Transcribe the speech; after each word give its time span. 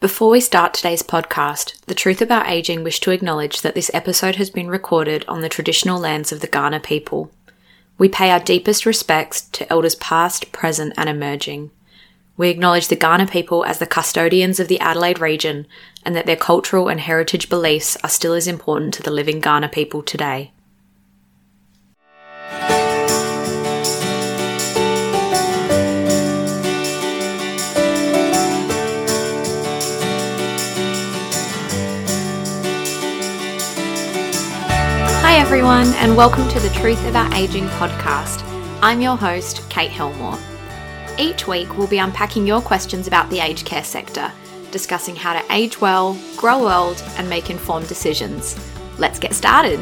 Before 0.00 0.30
we 0.30 0.40
start 0.40 0.74
today's 0.74 1.02
podcast, 1.02 1.84
The 1.86 1.94
Truth 1.94 2.22
About 2.22 2.48
Aging 2.48 2.84
wish 2.84 3.00
to 3.00 3.10
acknowledge 3.10 3.62
that 3.62 3.74
this 3.74 3.90
episode 3.92 4.36
has 4.36 4.48
been 4.48 4.68
recorded 4.68 5.24
on 5.26 5.40
the 5.40 5.48
traditional 5.48 5.98
lands 5.98 6.30
of 6.30 6.38
the 6.38 6.46
Kaurna 6.46 6.80
people. 6.80 7.32
We 7.98 8.08
pay 8.08 8.30
our 8.30 8.38
deepest 8.38 8.86
respects 8.86 9.40
to 9.40 9.68
elders 9.68 9.96
past, 9.96 10.52
present, 10.52 10.92
and 10.96 11.08
emerging. 11.08 11.72
We 12.36 12.48
acknowledge 12.48 12.86
the 12.86 12.94
Kaurna 12.94 13.28
people 13.28 13.64
as 13.64 13.80
the 13.80 13.86
custodians 13.86 14.60
of 14.60 14.68
the 14.68 14.78
Adelaide 14.78 15.18
region 15.18 15.66
and 16.04 16.14
that 16.14 16.26
their 16.26 16.36
cultural 16.36 16.86
and 16.86 17.00
heritage 17.00 17.48
beliefs 17.48 17.96
are 18.04 18.08
still 18.08 18.34
as 18.34 18.46
important 18.46 18.94
to 18.94 19.02
the 19.02 19.10
living 19.10 19.42
Kaurna 19.42 19.72
people 19.72 20.04
today. 20.04 20.52
Everyone, 35.48 35.94
and 35.94 36.14
welcome 36.14 36.46
to 36.46 36.60
the 36.60 36.68
Truth 36.68 37.06
About 37.06 37.32
Aging 37.32 37.68
podcast. 37.68 38.42
I'm 38.82 39.00
your 39.00 39.16
host, 39.16 39.66
Kate 39.70 39.90
Helmore. 39.90 40.38
Each 41.18 41.48
week, 41.48 41.78
we'll 41.78 41.88
be 41.88 41.96
unpacking 41.96 42.46
your 42.46 42.60
questions 42.60 43.06
about 43.06 43.30
the 43.30 43.40
aged 43.40 43.64
care 43.64 43.82
sector, 43.82 44.30
discussing 44.72 45.16
how 45.16 45.32
to 45.32 45.42
age 45.50 45.80
well, 45.80 46.18
grow 46.36 46.68
old, 46.70 47.02
and 47.16 47.30
make 47.30 47.48
informed 47.48 47.88
decisions. 47.88 48.60
Let's 48.98 49.18
get 49.18 49.32
started. 49.32 49.80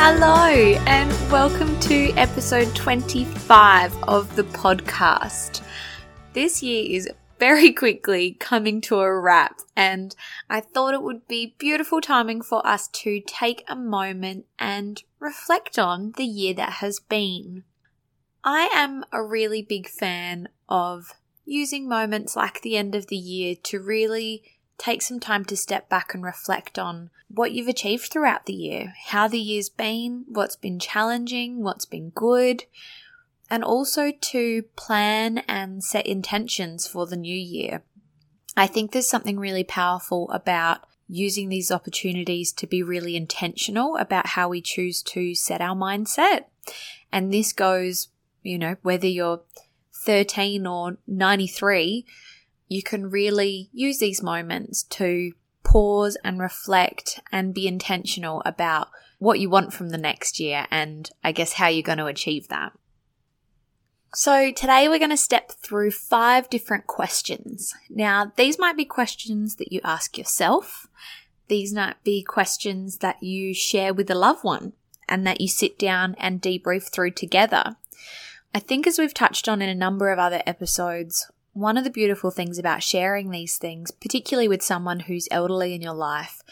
Hello, 0.00 0.48
and 0.88 1.30
welcome 1.30 1.78
to 1.82 2.12
episode 2.14 2.74
25 2.74 3.96
of 4.08 4.34
the 4.34 4.42
podcast. 4.42 5.62
This 6.32 6.64
year 6.64 6.84
is 6.96 7.08
very 7.42 7.72
quickly 7.72 8.36
coming 8.38 8.80
to 8.80 9.00
a 9.00 9.20
wrap, 9.20 9.58
and 9.74 10.14
I 10.48 10.60
thought 10.60 10.94
it 10.94 11.02
would 11.02 11.26
be 11.26 11.56
beautiful 11.58 12.00
timing 12.00 12.40
for 12.40 12.64
us 12.64 12.86
to 13.02 13.20
take 13.26 13.64
a 13.66 13.74
moment 13.74 14.46
and 14.60 15.02
reflect 15.18 15.76
on 15.76 16.12
the 16.16 16.24
year 16.24 16.54
that 16.54 16.74
has 16.74 17.00
been. 17.00 17.64
I 18.44 18.70
am 18.72 19.04
a 19.10 19.24
really 19.24 19.60
big 19.60 19.88
fan 19.88 20.50
of 20.68 21.14
using 21.44 21.88
moments 21.88 22.36
like 22.36 22.60
the 22.60 22.76
end 22.76 22.94
of 22.94 23.08
the 23.08 23.16
year 23.16 23.56
to 23.64 23.80
really 23.80 24.44
take 24.78 25.02
some 25.02 25.18
time 25.18 25.44
to 25.46 25.56
step 25.56 25.88
back 25.88 26.14
and 26.14 26.22
reflect 26.22 26.78
on 26.78 27.10
what 27.26 27.50
you've 27.50 27.66
achieved 27.66 28.12
throughout 28.12 28.46
the 28.46 28.54
year, 28.54 28.94
how 29.06 29.26
the 29.26 29.40
year's 29.40 29.68
been, 29.68 30.26
what's 30.28 30.54
been 30.54 30.78
challenging, 30.78 31.64
what's 31.64 31.86
been 31.86 32.10
good, 32.10 32.66
and 33.52 33.62
also 33.62 34.10
to 34.10 34.62
plan 34.76 35.36
and 35.46 35.84
set 35.84 36.06
intentions 36.06 36.88
for 36.88 37.06
the 37.06 37.16
new 37.16 37.36
year. 37.36 37.82
I 38.56 38.66
think 38.66 38.92
there's 38.92 39.06
something 39.06 39.38
really 39.38 39.62
powerful 39.62 40.30
about 40.30 40.86
using 41.06 41.50
these 41.50 41.70
opportunities 41.70 42.50
to 42.52 42.66
be 42.66 42.82
really 42.82 43.14
intentional 43.14 43.98
about 43.98 44.28
how 44.28 44.48
we 44.48 44.62
choose 44.62 45.02
to 45.02 45.34
set 45.34 45.60
our 45.60 45.76
mindset. 45.76 46.46
And 47.12 47.30
this 47.30 47.52
goes, 47.52 48.08
you 48.42 48.56
know, 48.56 48.76
whether 48.80 49.06
you're 49.06 49.42
13 50.06 50.66
or 50.66 50.96
93, 51.06 52.06
you 52.68 52.82
can 52.82 53.10
really 53.10 53.68
use 53.70 53.98
these 53.98 54.22
moments 54.22 54.82
to 54.84 55.32
pause 55.62 56.16
and 56.24 56.40
reflect 56.40 57.20
and 57.30 57.52
be 57.52 57.68
intentional 57.68 58.42
about 58.46 58.88
what 59.18 59.40
you 59.40 59.50
want 59.50 59.74
from 59.74 59.90
the 59.90 59.98
next 59.98 60.40
year 60.40 60.66
and 60.70 61.10
I 61.22 61.32
guess 61.32 61.52
how 61.52 61.68
you're 61.68 61.82
going 61.82 61.98
to 61.98 62.06
achieve 62.06 62.48
that. 62.48 62.72
So 64.14 64.52
today 64.52 64.88
we're 64.88 64.98
going 64.98 65.08
to 65.08 65.16
step 65.16 65.52
through 65.52 65.92
five 65.92 66.50
different 66.50 66.86
questions. 66.86 67.74
Now, 67.88 68.30
these 68.36 68.58
might 68.58 68.76
be 68.76 68.84
questions 68.84 69.56
that 69.56 69.72
you 69.72 69.80
ask 69.82 70.18
yourself. 70.18 70.86
These 71.48 71.72
might 71.72 72.02
be 72.04 72.22
questions 72.22 72.98
that 72.98 73.22
you 73.22 73.54
share 73.54 73.94
with 73.94 74.10
a 74.10 74.14
loved 74.14 74.44
one 74.44 74.74
and 75.08 75.26
that 75.26 75.40
you 75.40 75.48
sit 75.48 75.78
down 75.78 76.14
and 76.18 76.42
debrief 76.42 76.92
through 76.92 77.12
together. 77.12 77.76
I 78.54 78.58
think 78.58 78.86
as 78.86 78.98
we've 78.98 79.14
touched 79.14 79.48
on 79.48 79.62
in 79.62 79.70
a 79.70 79.74
number 79.74 80.10
of 80.10 80.18
other 80.18 80.42
episodes, 80.46 81.30
one 81.54 81.78
of 81.78 81.84
the 81.84 81.90
beautiful 81.90 82.30
things 82.30 82.58
about 82.58 82.82
sharing 82.82 83.30
these 83.30 83.56
things, 83.56 83.90
particularly 83.90 84.46
with 84.46 84.62
someone 84.62 85.00
who's 85.00 85.26
elderly 85.30 85.74
in 85.74 85.80
your 85.80 85.94
life, 85.94 86.42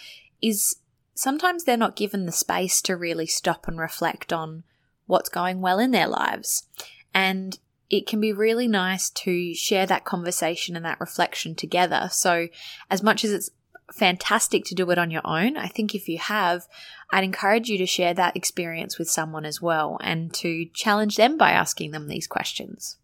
is 0.41 0.77
sometimes 1.15 1.65
they're 1.65 1.77
not 1.77 1.95
given 1.95 2.25
the 2.25 2.33
space 2.33 2.81
to 2.83 2.97
really 2.97 3.27
stop 3.27 3.69
and 3.69 3.79
reflect 3.79 4.33
on 4.33 4.65
what's 5.05 5.29
going 5.29 5.61
well 5.61 5.79
in 5.79 5.91
their 5.91 6.09
lives. 6.09 6.67
And 7.15 7.59
it 7.89 8.07
can 8.07 8.21
be 8.21 8.33
really 8.33 8.69
nice 8.69 9.11
to 9.11 9.53
share 9.55 9.85
that 9.87 10.05
conversation 10.05 10.77
and 10.77 10.85
that 10.85 11.01
reflection 11.01 11.55
together. 11.55 12.09
So, 12.13 12.49
as 12.89 13.03
much 13.03 13.25
as 13.25 13.33
it's 13.33 13.51
fantastic 13.93 14.65
to 14.67 14.75
do 14.75 14.89
it 14.91 14.99
on 14.99 15.11
your 15.11 15.27
own, 15.27 15.57
I 15.57 15.67
think 15.67 15.95
if 15.95 16.09
you 16.09 16.19
have, 16.19 16.69
I'd 17.11 17.25
encourage 17.25 17.69
you 17.69 17.79
to 17.79 17.87
share 17.87 18.15
that 18.15 18.37
experience 18.37 18.99
with 18.99 19.11
someone 19.11 19.45
as 19.45 19.61
well 19.61 19.99
and 20.01 20.33
to 20.35 20.67
challenge 20.73 21.17
them 21.17 21.37
by 21.37 21.51
asking 21.51 21.91
them 21.91 22.07
these 22.07 22.29
questions. 22.29 22.97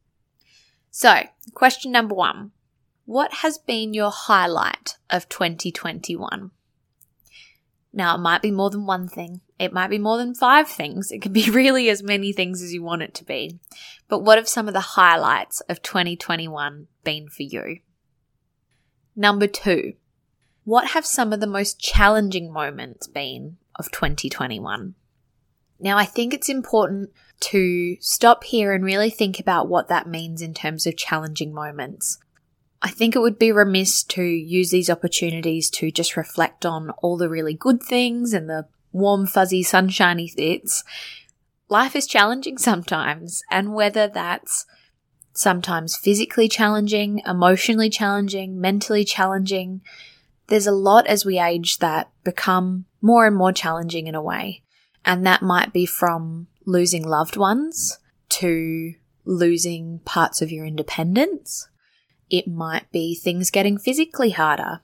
So, 0.90 1.24
question 1.52 1.92
number 1.92 2.14
one 2.14 2.52
What 3.04 3.34
has 3.34 3.58
been 3.58 3.92
your 3.92 4.12
highlight 4.12 4.96
of 5.10 5.28
2021? 5.28 6.52
Now, 7.92 8.14
it 8.14 8.18
might 8.18 8.42
be 8.42 8.50
more 8.50 8.70
than 8.70 8.86
one 8.86 9.08
thing. 9.08 9.40
It 9.58 9.72
might 9.72 9.88
be 9.88 9.98
more 9.98 10.18
than 10.18 10.34
five 10.34 10.68
things. 10.68 11.10
It 11.10 11.22
can 11.22 11.32
be 11.32 11.50
really 11.50 11.88
as 11.88 12.02
many 12.02 12.32
things 12.32 12.62
as 12.62 12.72
you 12.72 12.82
want 12.82 13.02
it 13.02 13.14
to 13.14 13.24
be. 13.24 13.58
But 14.08 14.20
what 14.20 14.38
have 14.38 14.48
some 14.48 14.68
of 14.68 14.74
the 14.74 14.80
highlights 14.80 15.60
of 15.62 15.82
2021 15.82 16.88
been 17.04 17.28
for 17.28 17.42
you? 17.42 17.80
Number 19.14 19.46
two, 19.46 19.94
what 20.64 20.88
have 20.88 21.06
some 21.06 21.32
of 21.32 21.40
the 21.40 21.46
most 21.46 21.80
challenging 21.80 22.52
moments 22.52 23.06
been 23.06 23.56
of 23.76 23.90
2021? 23.90 24.94
Now, 25.78 25.98
I 25.98 26.04
think 26.04 26.32
it's 26.32 26.48
important 26.48 27.10
to 27.40 27.96
stop 28.00 28.44
here 28.44 28.72
and 28.72 28.84
really 28.84 29.10
think 29.10 29.38
about 29.38 29.68
what 29.68 29.88
that 29.88 30.08
means 30.08 30.40
in 30.40 30.54
terms 30.54 30.86
of 30.86 30.96
challenging 30.96 31.52
moments. 31.52 32.18
I 32.82 32.90
think 32.90 33.14
it 33.14 33.20
would 33.20 33.38
be 33.38 33.52
remiss 33.52 34.02
to 34.04 34.22
use 34.22 34.70
these 34.70 34.90
opportunities 34.90 35.70
to 35.70 35.90
just 35.90 36.16
reflect 36.16 36.64
on 36.64 36.90
all 37.02 37.16
the 37.16 37.28
really 37.28 37.54
good 37.54 37.82
things 37.82 38.32
and 38.32 38.48
the 38.48 38.66
warm, 38.96 39.26
fuzzy, 39.26 39.62
sunshiny 39.62 40.32
bits. 40.36 40.82
Life 41.68 41.96
is 41.96 42.06
challenging 42.06 42.58
sometimes, 42.58 43.42
and 43.50 43.74
whether 43.74 44.08
that's 44.08 44.66
sometimes 45.32 45.96
physically 45.96 46.48
challenging, 46.48 47.20
emotionally 47.26 47.90
challenging, 47.90 48.60
mentally 48.60 49.04
challenging, 49.04 49.82
there's 50.48 50.66
a 50.66 50.72
lot 50.72 51.06
as 51.06 51.24
we 51.24 51.38
age 51.38 51.78
that 51.78 52.10
become 52.24 52.86
more 53.02 53.26
and 53.26 53.36
more 53.36 53.52
challenging 53.52 54.06
in 54.06 54.14
a 54.14 54.22
way. 54.22 54.62
And 55.04 55.26
that 55.26 55.42
might 55.42 55.72
be 55.72 55.86
from 55.86 56.46
losing 56.64 57.02
loved 57.02 57.36
ones 57.36 57.98
to 58.28 58.94
losing 59.24 60.00
parts 60.04 60.40
of 60.40 60.50
your 60.50 60.64
independence 60.64 61.68
it 62.30 62.48
might 62.48 62.90
be 62.90 63.14
things 63.14 63.50
getting 63.50 63.78
physically 63.78 64.30
harder. 64.30 64.80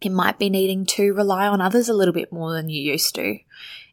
It 0.00 0.12
might 0.12 0.38
be 0.38 0.50
needing 0.50 0.86
to 0.86 1.12
rely 1.12 1.46
on 1.46 1.60
others 1.60 1.88
a 1.88 1.94
little 1.94 2.14
bit 2.14 2.32
more 2.32 2.52
than 2.52 2.68
you 2.68 2.80
used 2.80 3.14
to. 3.16 3.38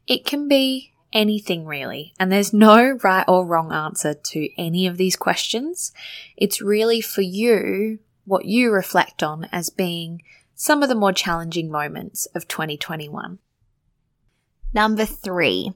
It 0.06 0.24
can 0.24 0.48
be 0.48 0.92
anything 1.12 1.64
really, 1.64 2.14
and 2.18 2.30
there's 2.30 2.52
no 2.52 2.98
right 3.02 3.24
or 3.26 3.46
wrong 3.46 3.72
answer 3.72 4.14
to 4.14 4.48
any 4.56 4.86
of 4.86 4.96
these 4.96 5.16
questions. 5.16 5.92
It's 6.36 6.60
really 6.60 7.00
for 7.00 7.22
you 7.22 7.98
what 8.24 8.44
you 8.44 8.70
reflect 8.70 9.22
on 9.22 9.48
as 9.52 9.70
being 9.70 10.22
some 10.54 10.82
of 10.82 10.88
the 10.88 10.94
more 10.94 11.12
challenging 11.12 11.70
moments 11.70 12.26
of 12.34 12.48
2021. 12.48 13.38
Number 14.72 15.04
three. 15.04 15.72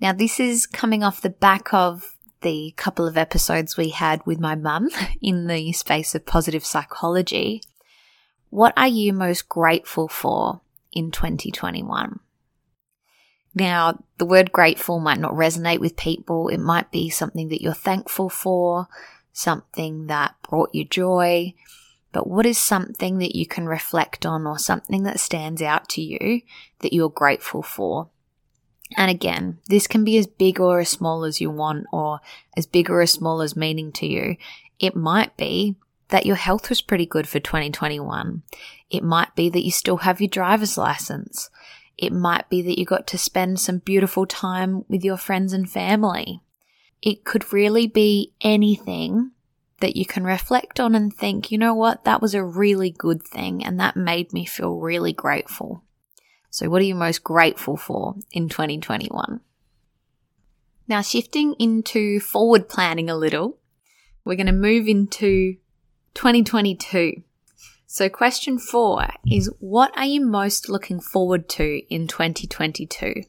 Now, 0.00 0.12
this 0.12 0.38
is 0.38 0.66
coming 0.66 1.02
off 1.02 1.22
the 1.22 1.30
back 1.30 1.72
of 1.72 2.16
the 2.42 2.74
couple 2.76 3.06
of 3.06 3.16
episodes 3.16 3.76
we 3.76 3.90
had 3.90 4.24
with 4.26 4.38
my 4.38 4.54
mum 4.54 4.90
in 5.22 5.46
the 5.46 5.72
space 5.72 6.14
of 6.14 6.26
positive 6.26 6.64
psychology. 6.64 7.62
What 8.56 8.72
are 8.74 8.88
you 8.88 9.12
most 9.12 9.50
grateful 9.50 10.08
for 10.08 10.62
in 10.90 11.10
2021? 11.10 12.20
Now, 13.54 14.02
the 14.16 14.24
word 14.24 14.50
grateful 14.50 14.98
might 14.98 15.18
not 15.18 15.32
resonate 15.32 15.78
with 15.78 15.94
people. 15.94 16.48
It 16.48 16.56
might 16.56 16.90
be 16.90 17.10
something 17.10 17.50
that 17.50 17.60
you're 17.60 17.74
thankful 17.74 18.30
for, 18.30 18.88
something 19.30 20.06
that 20.06 20.36
brought 20.48 20.74
you 20.74 20.86
joy. 20.86 21.52
But 22.12 22.28
what 22.28 22.46
is 22.46 22.56
something 22.56 23.18
that 23.18 23.36
you 23.36 23.46
can 23.46 23.66
reflect 23.66 24.24
on 24.24 24.46
or 24.46 24.58
something 24.58 25.02
that 25.02 25.20
stands 25.20 25.60
out 25.60 25.90
to 25.90 26.00
you 26.00 26.40
that 26.78 26.94
you're 26.94 27.10
grateful 27.10 27.60
for 27.60 28.08
and 28.96 29.10
again, 29.10 29.58
this 29.68 29.86
can 29.86 30.04
be 30.04 30.16
as 30.16 30.26
big 30.26 30.60
or 30.60 30.80
as 30.80 30.88
small 30.88 31.24
as 31.24 31.40
you 31.40 31.50
want, 31.50 31.86
or 31.92 32.20
as 32.56 32.66
big 32.66 32.88
or 32.88 33.00
as 33.00 33.10
small 33.10 33.40
as 33.40 33.56
meaning 33.56 33.90
to 33.92 34.06
you. 34.06 34.36
It 34.78 34.94
might 34.94 35.36
be 35.36 35.76
that 36.08 36.26
your 36.26 36.36
health 36.36 36.68
was 36.68 36.80
pretty 36.80 37.06
good 37.06 37.28
for 37.28 37.40
2021. 37.40 38.42
It 38.90 39.02
might 39.02 39.34
be 39.34 39.48
that 39.50 39.64
you 39.64 39.70
still 39.70 39.98
have 39.98 40.20
your 40.20 40.28
driver's 40.28 40.78
license. 40.78 41.50
It 41.98 42.12
might 42.12 42.48
be 42.48 42.62
that 42.62 42.78
you 42.78 42.84
got 42.84 43.06
to 43.08 43.18
spend 43.18 43.58
some 43.58 43.78
beautiful 43.78 44.26
time 44.26 44.84
with 44.88 45.02
your 45.02 45.16
friends 45.16 45.52
and 45.52 45.70
family. 45.70 46.40
It 47.02 47.24
could 47.24 47.52
really 47.52 47.86
be 47.86 48.32
anything 48.40 49.32
that 49.80 49.96
you 49.96 50.06
can 50.06 50.24
reflect 50.24 50.80
on 50.80 50.94
and 50.94 51.12
think, 51.12 51.50
you 51.50 51.58
know 51.58 51.74
what, 51.74 52.04
that 52.04 52.22
was 52.22 52.34
a 52.34 52.44
really 52.44 52.90
good 52.90 53.22
thing 53.22 53.64
and 53.64 53.78
that 53.78 53.96
made 53.96 54.32
me 54.32 54.44
feel 54.44 54.78
really 54.78 55.12
grateful. 55.12 55.82
So, 56.50 56.70
what 56.70 56.80
are 56.80 56.86
you 56.86 56.94
most 56.94 57.22
grateful 57.22 57.76
for 57.76 58.14
in 58.30 58.48
2021? 58.48 59.40
Now, 60.88 61.02
shifting 61.02 61.54
into 61.58 62.20
forward 62.20 62.68
planning 62.68 63.10
a 63.10 63.16
little, 63.16 63.58
we're 64.24 64.36
going 64.36 64.46
to 64.46 64.52
move 64.52 64.88
into 64.88 65.56
2022. 66.16 67.22
So, 67.86 68.08
question 68.08 68.58
four 68.58 69.06
is 69.30 69.52
What 69.60 69.96
are 69.96 70.06
you 70.06 70.24
most 70.24 70.68
looking 70.70 70.98
forward 70.98 71.46
to 71.50 71.82
in 71.88 72.08
2022? 72.08 73.22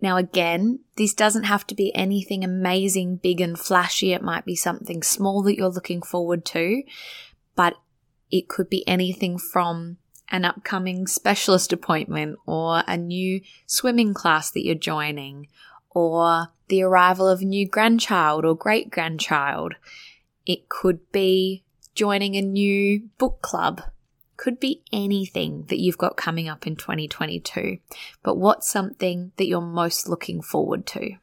Now, 0.00 0.16
again, 0.16 0.80
this 0.96 1.12
doesn't 1.12 1.44
have 1.44 1.66
to 1.66 1.74
be 1.74 1.94
anything 1.94 2.42
amazing, 2.42 3.16
big, 3.16 3.42
and 3.42 3.58
flashy. 3.58 4.12
It 4.14 4.22
might 4.22 4.46
be 4.46 4.56
something 4.56 5.02
small 5.02 5.42
that 5.42 5.56
you're 5.56 5.68
looking 5.68 6.00
forward 6.00 6.46
to, 6.46 6.82
but 7.54 7.74
it 8.30 8.48
could 8.48 8.70
be 8.70 8.86
anything 8.88 9.38
from 9.38 9.98
an 10.30 10.46
upcoming 10.46 11.06
specialist 11.06 11.72
appointment 11.72 12.38
or 12.46 12.82
a 12.86 12.96
new 12.96 13.42
swimming 13.66 14.14
class 14.14 14.50
that 14.52 14.64
you're 14.64 14.74
joining 14.74 15.48
or 15.90 16.48
the 16.68 16.82
arrival 16.82 17.28
of 17.28 17.40
a 17.42 17.44
new 17.44 17.68
grandchild 17.68 18.44
or 18.44 18.56
great 18.56 18.90
grandchild. 18.90 19.74
It 20.48 20.68
could 20.68 21.12
be 21.12 21.62
joining 21.94 22.34
a 22.34 22.42
new 22.42 23.08
book 23.18 23.40
club 23.42 23.82
could 24.38 24.58
be 24.60 24.82
anything 24.92 25.66
that 25.68 25.80
you've 25.80 25.98
got 25.98 26.16
coming 26.16 26.48
up 26.48 26.66
in 26.66 26.76
2022, 26.76 27.78
but 28.22 28.36
what's 28.36 28.70
something 28.70 29.32
that 29.36 29.46
you're 29.46 29.60
most 29.60 30.08
looking 30.08 30.40
forward 30.40 30.86
to? 30.86 31.16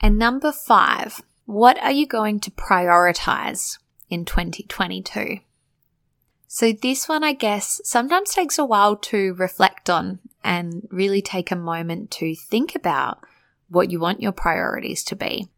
And 0.00 0.16
number 0.16 0.52
five, 0.52 1.20
what 1.44 1.76
are 1.82 1.90
you 1.90 2.06
going 2.06 2.40
to 2.40 2.50
prioritize 2.52 3.78
in 4.08 4.24
2022? 4.24 5.40
So, 6.46 6.72
this 6.72 7.08
one, 7.08 7.24
I 7.24 7.32
guess, 7.32 7.80
sometimes 7.84 8.30
takes 8.30 8.58
a 8.58 8.64
while 8.64 8.94
to 8.96 9.34
reflect 9.34 9.90
on 9.90 10.20
and 10.44 10.86
really 10.90 11.20
take 11.20 11.50
a 11.50 11.56
moment 11.56 12.12
to 12.12 12.36
think 12.36 12.76
about 12.76 13.18
what 13.68 13.90
you 13.90 13.98
want 13.98 14.22
your 14.22 14.30
priorities 14.30 15.02
to 15.04 15.16
be. 15.16 15.48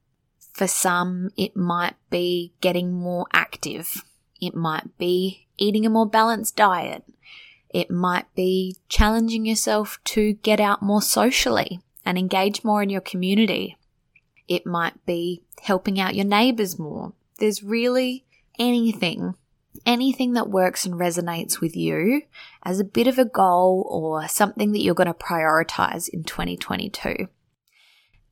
For 0.57 0.67
some, 0.67 1.33
it 1.37 1.55
might 1.55 1.97
be 2.09 2.55
getting 2.63 2.91
more 2.91 3.27
active. 3.31 4.03
It 4.41 4.55
might 4.55 4.97
be 4.97 5.49
eating 5.59 5.85
a 5.85 5.91
more 5.91 6.09
balanced 6.09 6.57
diet. 6.57 7.05
It 7.69 7.91
might 7.91 8.35
be 8.35 8.79
challenging 8.89 9.45
yourself 9.45 9.99
to 10.05 10.33
get 10.33 10.59
out 10.59 10.81
more 10.81 11.03
socially 11.03 11.81
and 12.07 12.17
engage 12.17 12.65
more 12.65 12.83
in 12.83 12.89
your 12.89 13.03
community. 13.03 13.77
It 14.49 14.65
might 14.65 15.05
be 15.05 15.43
helping 15.61 16.01
out 16.01 16.15
your 16.15 16.25
neighbors 16.25 16.79
more. 16.79 17.13
There's 17.39 17.63
really 17.63 18.25
anything, 18.59 19.35
anything 19.85 20.33
that 20.33 20.49
works 20.49 20.87
and 20.87 20.95
resonates 20.95 21.61
with 21.61 21.77
you 21.77 22.23
as 22.63 22.81
a 22.81 22.85
bit 22.85 23.07
of 23.07 23.19
a 23.19 23.27
goal 23.27 23.87
or 23.91 24.27
something 24.27 24.73
that 24.73 24.81
you're 24.81 24.95
going 24.95 25.07
to 25.07 25.13
prioritize 25.13 26.09
in 26.09 26.25
2022. 26.25 27.29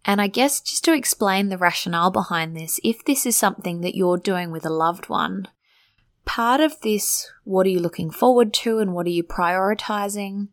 And 0.05 0.21
I 0.21 0.27
guess 0.27 0.61
just 0.61 0.85
to 0.85 0.93
explain 0.93 1.49
the 1.49 1.59
rationale 1.59 2.11
behind 2.11 2.57
this, 2.57 2.79
if 2.85 3.05
this 3.05 3.25
is 3.25 3.37
something 3.37 3.81
that 3.81 3.95
you're 3.95 4.19
doing 4.19 4.51
with 4.51 4.67
a 4.67 4.71
loved 4.71 5.09
one, 5.09 5.49
part 6.25 6.61
of 6.61 6.81
this, 6.83 7.31
what 7.45 7.67
are 7.67 7.71
you 7.71 7.81
looking 7.81 8.11
forward 8.11 8.53
to 8.55 8.79
and 8.79 8.93
what 8.93 9.07
are 9.07 9.11
you 9.11 9.25
prioritizing? 9.25 10.49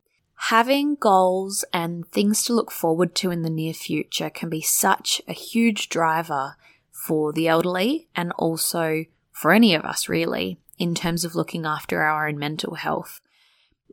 Having 0.49 0.95
goals 0.95 1.65
and 1.73 2.09
things 2.11 2.43
to 2.45 2.53
look 2.53 2.71
forward 2.71 3.13
to 3.15 3.29
in 3.29 3.41
the 3.41 3.49
near 3.49 3.73
future 3.73 4.29
can 4.29 4.49
be 4.49 4.61
such 4.61 5.21
a 5.27 5.33
huge 5.33 5.89
driver 5.89 6.55
for 6.91 7.33
the 7.33 7.47
elderly 7.47 8.07
and 8.15 8.31
also 8.33 9.05
for 9.31 9.51
any 9.51 9.75
of 9.75 9.83
us, 9.83 10.07
really, 10.07 10.59
in 10.77 10.95
terms 10.95 11.25
of 11.25 11.35
looking 11.35 11.65
after 11.65 12.01
our 12.01 12.27
own 12.27 12.39
mental 12.39 12.75
health. 12.75 13.21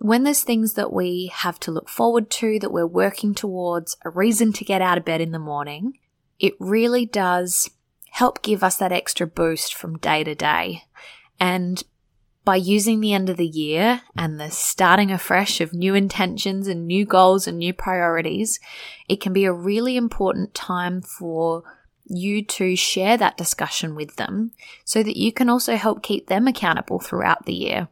When 0.01 0.23
there's 0.23 0.45
things 0.45 0.75
that 0.75 0.93
we 0.93 1.31
have 1.35 1.59
to 1.61 1.73
look 1.73 1.89
forward 1.89 2.31
to, 2.31 2.59
that 2.61 2.73
we're 2.73 2.87
working 2.87 3.35
towards, 3.35 3.97
a 4.05 4.11
reason 4.11 4.53
to 4.55 4.65
get 4.65 4.81
out 4.81 4.97
of 4.97 5.05
bed 5.05 5.21
in 5.21 5.33
the 5.33 5.39
morning, 5.39 5.99
it 6.39 6.55
really 6.61 7.05
does 7.05 7.71
help 8.11 8.43
give 8.43 8.63
us 8.63 8.77
that 8.77 8.93
extra 8.93 9.27
boost 9.27 9.75
from 9.75 9.99
day 9.99 10.23
to 10.23 10.35
day. 10.35 10.85
And 11.41 11.83
by 12.45 12.57
using 12.57 13.01
the 13.01 13.13
end 13.13 13.29
of 13.29 13.37
the 13.37 13.47
year 13.47 14.03
and 14.17 14.41
the 14.41 14.51
starting 14.51 15.11
afresh 15.11 15.61
of 15.61 15.75
new 15.75 15.95
intentions 15.95 16.67
and 16.67 16.87
new 16.87 17.05
goals 17.05 17.47
and 17.47 17.59
new 17.59 17.75
priorities, 17.75 18.59
it 19.09 19.21
can 19.21 19.33
be 19.33 19.45
a 19.45 19.53
really 19.53 19.97
important 19.97 20.55
time 20.55 21.03
for 21.03 21.63
you 22.07 22.43
to 22.43 22.75
share 22.75 23.19
that 23.19 23.37
discussion 23.37 23.95
with 23.95 24.17
them 24.17 24.53
so 24.85 25.03
that 25.03 25.19
you 25.19 25.33
can 25.33 25.51
also 25.51 25.77
help 25.77 26.03
keep 26.03 26.29
them 26.29 26.47
accountable 26.47 26.99
throughout 26.99 27.45
the 27.45 27.53
year. 27.53 27.89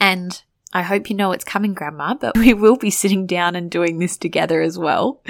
And 0.00 0.42
I 0.72 0.82
hope 0.82 1.10
you 1.10 1.16
know 1.16 1.32
it's 1.32 1.44
coming, 1.44 1.74
Grandma, 1.74 2.14
but 2.14 2.36
we 2.38 2.54
will 2.54 2.76
be 2.76 2.90
sitting 2.90 3.26
down 3.26 3.56
and 3.56 3.70
doing 3.70 3.98
this 3.98 4.16
together 4.16 4.60
as 4.60 4.78
well 4.78 5.22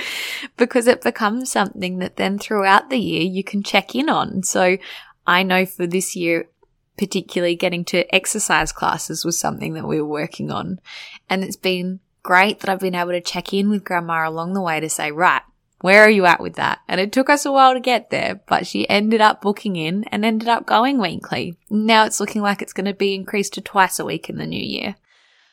because 0.57 0.87
it 0.87 1.03
becomes 1.03 1.51
something 1.51 1.99
that 1.99 2.17
then 2.17 2.39
throughout 2.39 2.91
the 2.91 2.99
year 2.99 3.23
you 3.23 3.43
can 3.43 3.63
check 3.63 3.95
in 3.95 4.09
on. 4.09 4.43
So 4.43 4.79
I 5.27 5.43
know 5.43 5.67
for 5.67 5.87
this 5.87 6.15
year, 6.15 6.49
particularly 6.97 7.57
getting 7.57 7.85
to 7.87 8.15
exercise 8.15 8.73
classes 8.73 9.25
was 9.25 9.39
something 9.39 9.75
that 9.75 9.87
we 9.87 10.01
were 10.01 10.09
working 10.09 10.51
on. 10.51 10.81
And 11.29 11.43
it's 11.43 11.57
been 11.57 12.01
great 12.23 12.61
that 12.61 12.69
I've 12.69 12.81
been 12.81 12.95
able 12.95 13.13
to 13.13 13.21
check 13.21 13.53
in 13.53 13.71
with 13.71 13.85
grandma 13.85 14.29
along 14.29 14.55
the 14.55 14.61
way 14.61 14.79
to 14.79 14.89
say, 14.89 15.11
right, 15.11 15.43
where 15.81 16.03
are 16.03 16.11
you 16.11 16.27
at 16.27 16.41
with 16.41 16.55
that? 16.55 16.79
And 16.87 17.01
it 17.01 17.11
took 17.11 17.29
us 17.29 17.45
a 17.45 17.51
while 17.51 17.75
to 17.75 17.81
get 17.81 18.11
there, 18.11 18.41
but 18.47 18.67
she 18.67 18.89
ended 18.89 19.21
up 19.21 19.43
booking 19.43 19.75
in 19.75 20.05
and 20.05 20.25
ended 20.25 20.49
up 20.49 20.65
going 20.65 21.01
weekly. 21.01 21.57
Now 21.69 22.05
it's 22.05 22.21
looking 22.21 22.41
like 22.41 22.63
it's 22.63 22.73
going 22.73 22.87
to 22.87 22.95
be 22.95 23.15
increased 23.15 23.55
to 23.55 23.61
twice 23.61 23.99
a 23.99 24.05
week 24.05 24.29
in 24.31 24.37
the 24.37 24.47
new 24.47 24.63
year. 24.63 24.95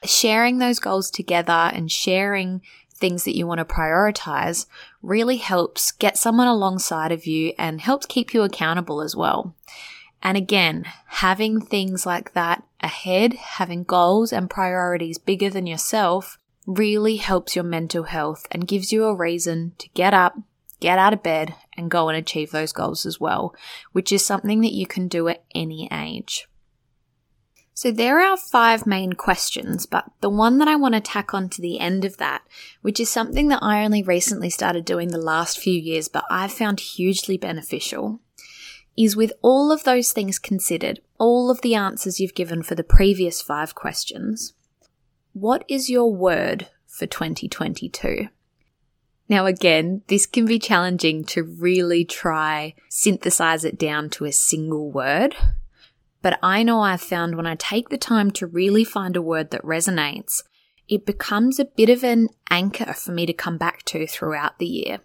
Sharing 0.03 0.59
those 0.59 0.79
goals 0.79 1.11
together 1.11 1.71
and 1.73 1.91
sharing 1.91 2.61
things 2.99 3.23
that 3.23 3.35
you 3.35 3.47
want 3.47 3.59
to 3.59 3.65
prioritize 3.65 4.65
really 5.01 5.37
helps 5.37 5.91
get 5.91 6.17
someone 6.17 6.47
alongside 6.47 7.11
of 7.11 7.25
you 7.25 7.53
and 7.57 7.81
helps 7.81 8.05
keep 8.05 8.33
you 8.33 8.43
accountable 8.43 9.01
as 9.01 9.15
well. 9.15 9.55
And 10.21 10.37
again, 10.37 10.85
having 11.07 11.61
things 11.61 12.05
like 12.05 12.33
that 12.33 12.63
ahead, 12.81 13.33
having 13.33 13.83
goals 13.83 14.33
and 14.33 14.49
priorities 14.49 15.17
bigger 15.17 15.49
than 15.49 15.65
yourself 15.65 16.37
really 16.65 17.15
helps 17.15 17.55
your 17.55 17.63
mental 17.63 18.03
health 18.03 18.45
and 18.51 18.67
gives 18.67 18.91
you 18.91 19.05
a 19.05 19.15
reason 19.15 19.73
to 19.79 19.89
get 19.93 20.13
up, 20.13 20.37
get 20.79 20.99
out 20.99 21.13
of 21.13 21.23
bed 21.23 21.55
and 21.75 21.89
go 21.89 22.09
and 22.09 22.17
achieve 22.17 22.51
those 22.51 22.73
goals 22.73 23.05
as 23.05 23.19
well, 23.19 23.55
which 23.91 24.11
is 24.11 24.25
something 24.25 24.61
that 24.61 24.73
you 24.73 24.85
can 24.85 25.07
do 25.07 25.27
at 25.29 25.43
any 25.55 25.89
age. 25.91 26.47
So 27.79 27.93
there 27.93 28.19
are 28.19 28.35
five 28.35 28.85
main 28.85 29.13
questions, 29.13 29.85
but 29.85 30.03
the 30.19 30.29
one 30.29 30.57
that 30.57 30.67
I 30.67 30.75
want 30.75 30.95
to 30.95 30.99
tack 30.99 31.33
on 31.33 31.47
to 31.47 31.61
the 31.61 31.79
end 31.79 32.03
of 32.03 32.17
that, 32.17 32.41
which 32.81 32.99
is 32.99 33.09
something 33.09 33.47
that 33.47 33.63
I 33.63 33.85
only 33.85 34.03
recently 34.03 34.49
started 34.49 34.83
doing 34.83 35.11
the 35.11 35.17
last 35.17 35.57
few 35.57 35.79
years, 35.79 36.09
but 36.09 36.25
I've 36.29 36.51
found 36.51 36.81
hugely 36.81 37.37
beneficial, 37.37 38.19
is 38.97 39.15
with 39.15 39.31
all 39.41 39.71
of 39.71 39.85
those 39.85 40.11
things 40.11 40.39
considered, 40.39 40.99
all 41.17 41.49
of 41.49 41.61
the 41.61 41.73
answers 41.73 42.19
you've 42.19 42.35
given 42.35 42.63
for 42.63 42.75
the 42.75 42.83
previous 42.83 43.41
five 43.41 43.75
questions, 43.75 44.55
what 45.31 45.63
is 45.69 45.89
your 45.89 46.13
word 46.13 46.67
for 46.85 47.05
2022? 47.05 48.27
Now, 49.29 49.45
again, 49.45 50.01
this 50.07 50.25
can 50.25 50.43
be 50.43 50.59
challenging 50.59 51.23
to 51.27 51.43
really 51.43 52.03
try 52.03 52.75
synthesize 52.89 53.63
it 53.63 53.79
down 53.79 54.09
to 54.09 54.25
a 54.25 54.33
single 54.33 54.91
word. 54.91 55.33
But 56.21 56.39
I 56.43 56.63
know 56.63 56.81
I've 56.81 57.01
found 57.01 57.35
when 57.35 57.47
I 57.47 57.55
take 57.55 57.89
the 57.89 57.97
time 57.97 58.31
to 58.31 58.47
really 58.47 58.83
find 58.83 59.15
a 59.15 59.21
word 59.21 59.51
that 59.51 59.63
resonates, 59.63 60.43
it 60.89 61.05
becomes 61.05 61.59
a 61.59 61.65
bit 61.65 61.89
of 61.89 62.03
an 62.03 62.29
anchor 62.49 62.93
for 62.93 63.11
me 63.11 63.25
to 63.27 63.33
come 63.33 63.57
back 63.57 63.83
to 63.85 64.07
throughout 64.07 64.57
the 64.57 64.65
year. 64.65 64.99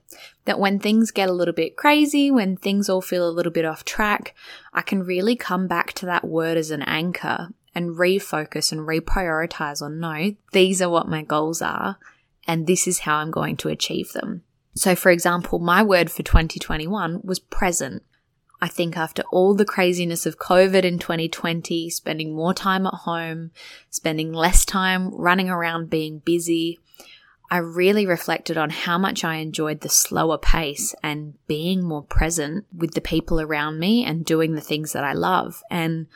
That 0.47 0.59
when 0.59 0.79
things 0.79 1.11
get 1.11 1.29
a 1.29 1.33
little 1.33 1.53
bit 1.53 1.77
crazy, 1.77 2.31
when 2.31 2.57
things 2.57 2.89
all 2.89 3.03
feel 3.03 3.29
a 3.29 3.31
little 3.31 3.53
bit 3.53 3.67
off 3.67 3.85
track, 3.85 4.35
I 4.73 4.81
can 4.81 5.03
really 5.03 5.37
come 5.37 5.69
back 5.69 5.93
to 5.95 6.07
that 6.07 6.25
word 6.25 6.57
as 6.57 6.71
an 6.71 6.83
anchor 6.83 7.51
and 7.75 7.97
refocus 7.97 8.73
and 8.73 8.81
reprioritize 8.83 9.83
on 9.83 10.01
no, 10.01 10.35
these 10.53 10.81
are 10.81 10.89
what 10.89 11.09
my 11.09 11.23
goals 11.23 11.61
are, 11.61 11.99
and 12.47 12.67
this 12.67 12.87
is 12.87 13.01
how 13.01 13.17
I'm 13.17 13.31
going 13.31 13.57
to 13.59 13.69
achieve 13.69 14.13
them. 14.13 14.43
So, 14.75 14.95
for 14.97 15.11
example, 15.11 15.59
my 15.59 15.83
word 15.83 16.11
for 16.11 16.23
2021 16.23 17.21
was 17.23 17.39
present. 17.39 18.03
I 18.61 18.69
think 18.69 18.97
after 18.97 19.23
all 19.31 19.55
the 19.55 19.65
craziness 19.65 20.27
of 20.27 20.39
COVID 20.39 20.85
in 20.85 20.99
2020, 20.99 21.91
spending 21.91 22.35
more 22.35 22.55
time 22.55 22.87
at 22.87 22.95
home, 22.95 23.51
spending 23.91 24.33
less 24.33 24.65
time 24.65 25.11
running 25.15 25.51
around 25.51 25.91
being 25.91 26.21
busy, 26.21 26.79
I 27.51 27.59
really 27.59 28.07
reflected 28.07 28.57
on 28.57 28.71
how 28.71 28.97
much 28.97 29.23
I 29.23 29.37
enjoyed 29.37 29.81
the 29.81 29.89
slower 29.89 30.39
pace 30.39 30.95
and 31.03 31.35
being 31.47 31.83
more 31.83 32.03
present 32.03 32.65
with 32.75 32.95
the 32.95 33.01
people 33.01 33.41
around 33.41 33.79
me 33.79 34.05
and 34.05 34.25
doing 34.25 34.55
the 34.55 34.61
things 34.61 34.93
that 34.93 35.05
I 35.05 35.13
love. 35.13 35.63
And 35.71 36.07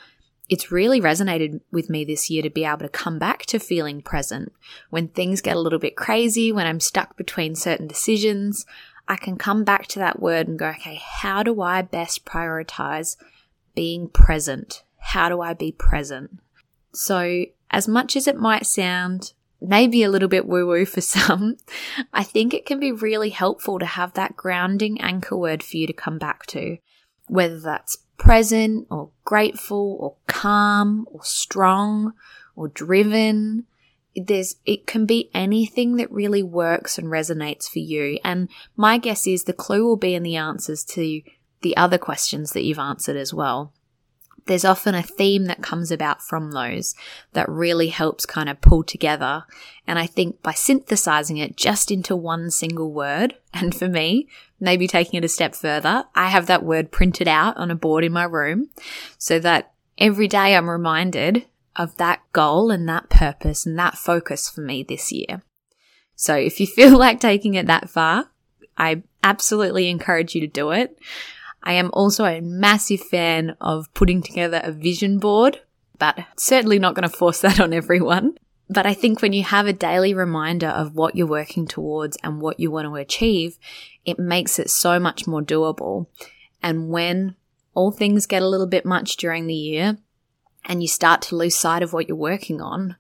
it's 0.49 0.73
really 0.73 1.01
resonated 1.01 1.61
with 1.71 1.91
me 1.91 2.05
this 2.05 2.31
year 2.31 2.43
to 2.43 2.51
be 2.51 2.65
able 2.65 2.79
to 2.79 2.89
come 2.89 3.19
back 3.19 3.45
to 3.47 3.59
feeling 3.59 4.01
present. 4.01 4.53
When 4.91 5.09
things 5.09 5.43
get 5.43 5.57
a 5.57 5.61
little 5.61 5.79
bit 5.79 5.97
crazy, 5.97 6.51
when 6.51 6.67
I'm 6.67 6.81
stuck 6.81 7.17
between 7.17 7.55
certain 7.55 7.87
decisions, 7.87 8.65
I 9.09 9.17
can 9.17 9.37
come 9.37 9.65
back 9.65 9.87
to 9.89 9.99
that 9.99 10.21
word 10.21 10.49
and 10.49 10.59
go, 10.59 10.69
okay, 10.69 11.01
how 11.03 11.43
do 11.43 11.61
I 11.63 11.83
best 11.83 12.25
prioritize 12.25 13.17
being 13.79 14.09
present. 14.09 14.83
How 14.99 15.29
do 15.29 15.41
I 15.41 15.55
be 15.55 15.71
present? 15.71 16.41
So, 16.93 17.45
as 17.71 17.87
much 17.87 18.17
as 18.17 18.27
it 18.27 18.37
might 18.37 18.67
sound 18.67 19.35
maybe 19.61 20.03
a 20.03 20.11
little 20.11 20.27
bit 20.29 20.47
woo 20.47 20.67
woo 20.67 20.85
for 20.85 21.01
some, 21.17 21.59
I 22.13 22.25
think 22.25 22.53
it 22.53 22.67
can 22.67 22.81
be 22.81 22.91
really 22.91 23.31
helpful 23.31 23.79
to 23.79 23.87
have 23.87 24.15
that 24.15 24.37
grounding 24.37 25.01
anchor 25.01 25.37
word 25.37 25.63
for 25.63 25.77
you 25.77 25.87
to 25.87 25.93
come 25.93 26.19
back 26.19 26.45
to, 26.47 26.79
whether 27.29 27.61
that's 27.61 27.99
present 28.17 28.89
or 28.91 29.11
grateful 29.25 29.97
or 30.01 30.17
calm 30.27 31.07
or 31.13 31.23
strong 31.23 32.15
or 32.57 32.67
driven. 32.67 33.65
There's, 34.21 34.57
it 34.65 34.87
can 34.87 35.07
be 35.07 35.31
anything 35.35 35.97
that 35.97 36.11
really 36.11 36.43
works 36.43 36.99
and 36.99 37.09
resonates 37.09 37.69
for 37.69 37.79
you. 37.79 38.19
And 38.25 38.49
my 38.77 38.99
guess 38.99 39.27
is 39.27 39.45
the 39.45 39.53
clue 39.53 39.85
will 39.85 39.97
be 39.97 40.15
in 40.15 40.23
the 40.23 40.37
answers 40.37 40.85
to 40.87 41.23
the 41.61 41.77
other 41.77 41.99
questions 41.99 42.53
that 42.53 42.63
you've 42.63 42.79
answered 42.79 43.17
as 43.17 43.35
well 43.35 43.73
there's 44.49 44.65
often 44.65 44.95
a 44.95 45.03
theme 45.03 45.45
that 45.45 45.63
comes 45.63 45.93
about 45.93 46.23
from 46.23 46.51
those 46.51 46.95
that 47.35 47.49
really 47.49 47.89
helps 47.89 48.27
kind 48.27 48.49
of 48.49 48.61
pull 48.61 48.83
together. 48.83 49.45
And 49.87 49.99
I 49.99 50.07
think 50.07 50.43
by 50.43 50.53
synthesizing 50.53 51.37
it 51.37 51.57
just 51.57 51.91
into 51.91 52.17
one 52.17 52.51
single 52.51 52.91
word, 52.91 53.37
and 53.55 53.75
for 53.75 53.89
me, 53.89 54.27
maybe 54.59 54.89
taking 54.89 55.19
it 55.19 55.25
a 55.25 55.29
step 55.29 55.55
further, 55.55 56.07
I 56.15 56.29
have 56.29 56.47
that 56.47 56.65
word 56.65 56.91
printed 56.91 57.29
out 57.29 57.57
on 57.57 57.71
a 57.71 57.77
board 57.77 58.05
in 58.05 58.13
my 58.13 58.25
room 58.25 58.71
so 59.19 59.39
that 59.39 59.73
every 59.99 60.27
day 60.27 60.57
I'm 60.57 60.69
reminded 60.69 61.47
of 61.79 61.97
that 61.97 62.21
goal 62.33 62.71
and 62.71 62.89
that 62.89 63.09
purpose 63.09 63.65
and 63.65 63.79
that 63.79 63.97
focus 63.97 64.49
for 64.51 64.61
me 64.61 64.83
this 64.83 65.13
year. 65.13 65.43
So 66.17 66.35
if 66.35 66.61
you 66.61 66.67
feel 66.77 66.99
like 66.99 67.21
taking 67.21 67.55
it 67.55 67.67
that 67.67 67.89
far, 67.89 68.31
I 68.77 69.03
absolutely 69.23 69.89
encourage 69.89 70.35
you 70.35 70.41
to 70.43 70.47
do 70.47 70.71
it. 70.71 70.99
I 71.63 71.73
am 71.73 71.91
also 71.93 72.25
a 72.25 72.41
massive 72.41 73.01
fan 73.01 73.57
of 73.61 73.93
putting 73.95 74.23
together 74.23 74.61
a 74.63 74.73
vision 74.73 75.19
board, 75.19 75.61
but 75.99 76.19
certainly 76.37 76.79
not 76.79 76.95
going 76.95 77.09
to 77.09 77.17
force 77.17 77.41
that 77.43 77.61
on 77.61 77.73
everyone. 77.73 78.39
But 78.71 78.85
I 78.85 78.93
think 78.93 79.23
when 79.23 79.33
you 79.33 79.45
have 79.45 79.67
a 79.67 79.73
daily 79.73 80.13
reminder 80.13 80.69
of 80.69 80.95
what 80.95 81.17
you're 81.17 81.27
working 81.27 81.67
towards 81.67 82.19
and 82.23 82.41
what 82.41 82.61
you 82.61 82.71
want 82.71 82.87
to 82.87 82.95
achieve, 82.97 83.59
it 84.05 84.19
makes 84.19 84.59
it 84.59 84.69
so 84.69 85.01
much 85.01 85.27
more 85.27 85.41
doable. 85.41 86.07
And 86.63 86.91
when 86.91 87.35
all 87.73 87.91
things 87.91 88.27
get 88.27 88.43
a 88.43 88.49
little 88.49 88.67
bit 88.67 88.85
much 88.85 89.17
during 89.17 89.47
the 89.47 89.55
year 89.55 89.97
and 90.65 90.83
you 90.83 90.89
start 90.89 91.23
to 91.23 91.37
lose 91.37 91.57
sight 91.57 91.83
of 91.83 91.93
what 91.93 92.09
you're 92.09 92.17
working 92.17 92.61
on, 92.61 92.97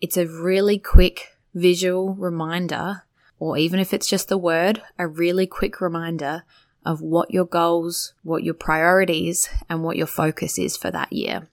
it's 0.00 0.16
a 0.16 0.26
really 0.26 0.78
quick 0.78 1.36
visual 1.54 2.14
reminder, 2.14 3.04
or 3.38 3.56
even 3.56 3.80
if 3.80 3.94
it's 3.94 4.06
just 4.06 4.28
the 4.28 4.38
word, 4.38 4.82
a 4.98 5.06
really 5.06 5.46
quick 5.46 5.80
reminder 5.80 6.44
of 6.84 7.00
what 7.00 7.30
your 7.30 7.44
goals, 7.44 8.14
what 8.22 8.44
your 8.44 8.54
priorities, 8.54 9.48
and 9.68 9.82
what 9.82 9.96
your 9.96 10.06
focus 10.06 10.58
is 10.58 10.76
for 10.76 10.90
that 10.90 11.12
year. 11.12 11.48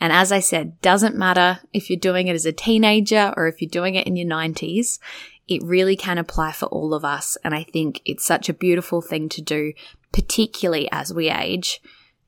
And 0.00 0.12
as 0.12 0.32
I 0.32 0.40
said, 0.40 0.80
doesn't 0.80 1.16
matter 1.16 1.60
if 1.72 1.88
you're 1.88 1.98
doing 1.98 2.28
it 2.28 2.34
as 2.34 2.46
a 2.46 2.52
teenager 2.52 3.32
or 3.36 3.46
if 3.46 3.60
you're 3.60 3.70
doing 3.70 3.94
it 3.94 4.06
in 4.06 4.16
your 4.16 4.28
90s, 4.28 4.98
it 5.46 5.62
really 5.62 5.96
can 5.96 6.18
apply 6.18 6.52
for 6.52 6.66
all 6.66 6.94
of 6.94 7.04
us. 7.04 7.36
And 7.44 7.54
I 7.54 7.64
think 7.64 8.00
it's 8.04 8.24
such 8.24 8.48
a 8.48 8.54
beautiful 8.54 9.00
thing 9.00 9.28
to 9.30 9.42
do, 9.42 9.72
particularly 10.12 10.88
as 10.90 11.12
we 11.12 11.30
age. 11.30 11.80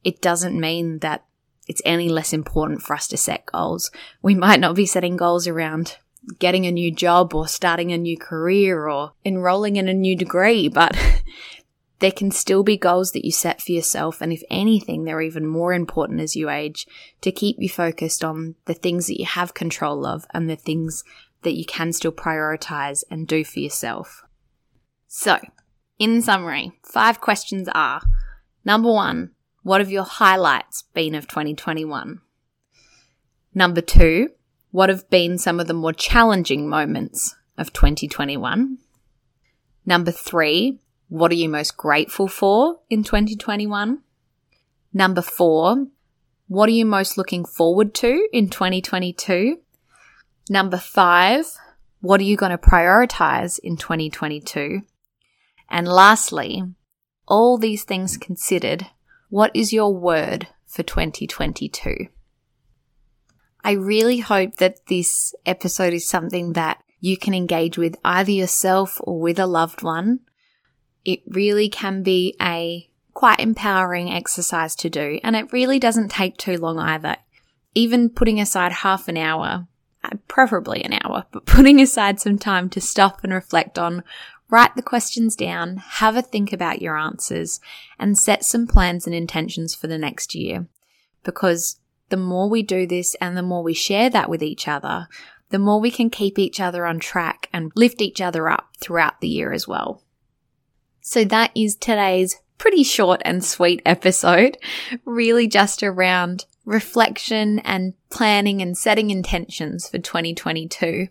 It 0.04 0.20
doesn't 0.20 0.58
mean 0.58 0.98
that 0.98 1.24
it's 1.66 1.82
any 1.84 2.08
less 2.08 2.32
important 2.32 2.82
for 2.82 2.94
us 2.94 3.08
to 3.08 3.16
set 3.16 3.46
goals. 3.46 3.90
We 4.22 4.34
might 4.34 4.60
not 4.60 4.76
be 4.76 4.86
setting 4.86 5.16
goals 5.16 5.46
around 5.46 5.96
getting 6.38 6.66
a 6.66 6.72
new 6.72 6.92
job 6.92 7.34
or 7.34 7.46
starting 7.46 7.92
a 7.92 7.98
new 7.98 8.16
career 8.16 8.88
or 8.88 9.12
enrolling 9.24 9.76
in 9.76 9.88
a 9.88 9.94
new 9.94 10.16
degree, 10.16 10.68
but 10.68 10.96
there 11.98 12.12
can 12.12 12.30
still 12.30 12.62
be 12.62 12.76
goals 12.76 13.12
that 13.12 13.24
you 13.24 13.32
set 13.32 13.60
for 13.60 13.72
yourself. 13.72 14.20
And 14.20 14.32
if 14.32 14.42
anything, 14.50 15.04
they're 15.04 15.20
even 15.20 15.46
more 15.46 15.72
important 15.72 16.20
as 16.20 16.36
you 16.36 16.50
age 16.50 16.86
to 17.20 17.32
keep 17.32 17.56
you 17.58 17.68
focused 17.68 18.22
on 18.22 18.56
the 18.66 18.74
things 18.74 19.06
that 19.06 19.18
you 19.18 19.26
have 19.26 19.54
control 19.54 20.04
of 20.04 20.26
and 20.34 20.50
the 20.50 20.56
things 20.56 21.04
that 21.42 21.54
you 21.54 21.64
can 21.64 21.92
still 21.92 22.12
prioritize 22.12 23.04
and 23.10 23.26
do 23.26 23.44
for 23.44 23.60
yourself. 23.60 24.24
So, 25.06 25.38
in 25.98 26.20
summary, 26.20 26.72
five 26.82 27.20
questions 27.20 27.68
are 27.74 28.02
number 28.64 28.92
one, 28.92 29.30
what 29.66 29.80
have 29.80 29.90
your 29.90 30.04
highlights 30.04 30.84
been 30.94 31.12
of 31.16 31.26
2021? 31.26 32.20
Number 33.52 33.80
two, 33.80 34.30
what 34.70 34.88
have 34.88 35.10
been 35.10 35.38
some 35.38 35.58
of 35.58 35.66
the 35.66 35.74
more 35.74 35.92
challenging 35.92 36.68
moments 36.68 37.34
of 37.58 37.72
2021? 37.72 38.78
Number 39.84 40.12
three, 40.12 40.78
what 41.08 41.32
are 41.32 41.34
you 41.34 41.48
most 41.48 41.76
grateful 41.76 42.28
for 42.28 42.78
in 42.88 43.02
2021? 43.02 44.02
Number 44.94 45.20
four, 45.20 45.88
what 46.46 46.68
are 46.68 46.72
you 46.72 46.86
most 46.86 47.18
looking 47.18 47.44
forward 47.44 47.92
to 47.94 48.28
in 48.32 48.48
2022? 48.48 49.58
Number 50.48 50.76
five, 50.76 51.44
what 52.00 52.20
are 52.20 52.24
you 52.24 52.36
going 52.36 52.52
to 52.52 52.56
prioritize 52.56 53.58
in 53.58 53.76
2022? 53.76 54.82
And 55.68 55.88
lastly, 55.88 56.62
all 57.26 57.58
these 57.58 57.82
things 57.82 58.16
considered, 58.16 58.86
what 59.28 59.50
is 59.54 59.72
your 59.72 59.94
word 59.94 60.48
for 60.66 60.82
2022? 60.82 62.08
I 63.64 63.72
really 63.72 64.18
hope 64.18 64.56
that 64.56 64.86
this 64.86 65.34
episode 65.44 65.92
is 65.92 66.08
something 66.08 66.52
that 66.52 66.82
you 67.00 67.16
can 67.16 67.34
engage 67.34 67.76
with 67.76 67.96
either 68.04 68.30
yourself 68.30 69.00
or 69.02 69.20
with 69.20 69.38
a 69.38 69.46
loved 69.46 69.82
one 69.82 70.20
it 71.06 71.22
really 71.28 71.68
can 71.68 72.02
be 72.02 72.34
a 72.42 72.90
quite 73.14 73.38
empowering 73.38 74.10
exercise 74.10 74.74
to 74.74 74.90
do, 74.90 75.20
and 75.22 75.36
it 75.36 75.52
really 75.52 75.78
doesn't 75.78 76.10
take 76.10 76.36
too 76.36 76.58
long 76.58 76.78
either. 76.78 77.16
Even 77.74 78.10
putting 78.10 78.40
aside 78.40 78.72
half 78.72 79.06
an 79.06 79.16
hour, 79.16 79.68
uh, 80.02 80.10
preferably 80.26 80.84
an 80.84 80.98
hour, 81.04 81.24
but 81.30 81.46
putting 81.46 81.80
aside 81.80 82.20
some 82.20 82.38
time 82.38 82.68
to 82.70 82.80
stop 82.80 83.22
and 83.22 83.32
reflect 83.32 83.78
on, 83.78 84.02
write 84.48 84.76
the 84.76 84.82
questions 84.82 85.36
down, 85.36 85.76
have 85.76 86.16
a 86.16 86.22
think 86.22 86.52
about 86.52 86.82
your 86.82 86.96
answers, 86.96 87.60
and 87.98 88.18
set 88.18 88.44
some 88.44 88.66
plans 88.66 89.06
and 89.06 89.14
intentions 89.14 89.74
for 89.74 89.86
the 89.86 89.98
next 89.98 90.34
year. 90.34 90.66
Because 91.24 91.80
the 92.08 92.16
more 92.16 92.48
we 92.48 92.62
do 92.62 92.86
this 92.86 93.16
and 93.20 93.36
the 93.36 93.42
more 93.42 93.62
we 93.62 93.74
share 93.74 94.08
that 94.10 94.30
with 94.30 94.42
each 94.42 94.68
other, 94.68 95.08
the 95.50 95.58
more 95.58 95.80
we 95.80 95.90
can 95.90 96.10
keep 96.10 96.38
each 96.38 96.60
other 96.60 96.86
on 96.86 96.98
track 96.98 97.48
and 97.52 97.72
lift 97.74 98.00
each 98.00 98.20
other 98.20 98.48
up 98.48 98.76
throughout 98.80 99.20
the 99.20 99.28
year 99.28 99.52
as 99.52 99.66
well. 99.66 100.02
So 101.00 101.24
that 101.24 101.52
is 101.54 101.76
today's 101.76 102.36
pretty 102.58 102.82
short 102.82 103.22
and 103.24 103.44
sweet 103.44 103.80
episode, 103.84 104.58
really 105.04 105.46
just 105.46 105.82
around 105.82 106.46
reflection 106.64 107.60
and 107.60 107.94
planning 108.10 108.60
and 108.60 108.76
setting 108.76 109.10
intentions 109.10 109.88
for 109.88 109.98
2022. 109.98 111.08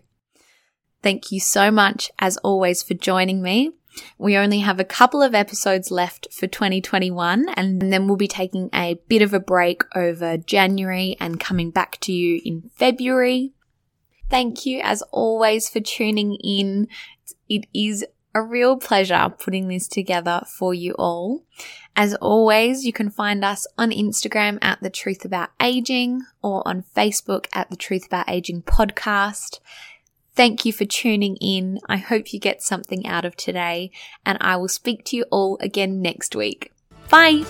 Thank 1.06 1.30
you 1.30 1.38
so 1.38 1.70
much, 1.70 2.10
as 2.18 2.36
always, 2.38 2.82
for 2.82 2.94
joining 2.94 3.40
me. 3.40 3.70
We 4.18 4.36
only 4.36 4.58
have 4.58 4.80
a 4.80 4.84
couple 4.84 5.22
of 5.22 5.36
episodes 5.36 5.92
left 5.92 6.26
for 6.32 6.48
2021, 6.48 7.48
and 7.50 7.80
then 7.80 8.08
we'll 8.08 8.16
be 8.16 8.26
taking 8.26 8.70
a 8.74 8.98
bit 9.06 9.22
of 9.22 9.32
a 9.32 9.38
break 9.38 9.84
over 9.94 10.36
January 10.36 11.16
and 11.20 11.38
coming 11.38 11.70
back 11.70 12.00
to 12.00 12.12
you 12.12 12.40
in 12.44 12.72
February. 12.74 13.52
Thank 14.30 14.66
you, 14.66 14.80
as 14.82 15.00
always, 15.12 15.68
for 15.68 15.78
tuning 15.78 16.38
in. 16.42 16.88
It 17.48 17.68
is 17.72 18.04
a 18.34 18.42
real 18.42 18.76
pleasure 18.76 19.32
putting 19.38 19.68
this 19.68 19.86
together 19.86 20.42
for 20.58 20.74
you 20.74 20.96
all. 20.98 21.44
As 21.94 22.16
always, 22.16 22.84
you 22.84 22.92
can 22.92 23.10
find 23.10 23.44
us 23.44 23.64
on 23.78 23.92
Instagram 23.92 24.58
at 24.60 24.82
The 24.82 24.90
Truth 24.90 25.24
About 25.24 25.50
Aging 25.62 26.22
or 26.42 26.66
on 26.66 26.82
Facebook 26.96 27.46
at 27.52 27.70
The 27.70 27.76
Truth 27.76 28.06
About 28.06 28.28
Aging 28.28 28.62
podcast. 28.62 29.60
Thank 30.36 30.66
you 30.66 30.72
for 30.72 30.84
tuning 30.84 31.36
in. 31.36 31.80
I 31.88 31.96
hope 31.96 32.32
you 32.32 32.38
get 32.38 32.62
something 32.62 33.06
out 33.06 33.24
of 33.24 33.36
today, 33.36 33.90
and 34.24 34.36
I 34.40 34.56
will 34.56 34.68
speak 34.68 35.04
to 35.06 35.16
you 35.16 35.24
all 35.30 35.56
again 35.60 36.02
next 36.02 36.36
week. 36.36 36.72
Bye. 37.08 37.44